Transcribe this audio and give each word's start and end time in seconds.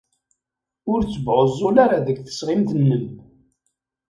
Ur 0.91 0.99
ttebɛuẓẓul 1.03 1.75
ara 1.85 2.05
deg 2.07 2.17
tesɣimt-nnem. 2.21 3.05